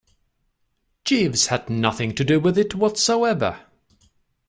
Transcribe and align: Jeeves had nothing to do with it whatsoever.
Jeeves 1.05 1.45
had 1.49 1.69
nothing 1.69 2.15
to 2.15 2.23
do 2.23 2.39
with 2.39 2.57
it 2.57 2.73
whatsoever. 2.73 3.67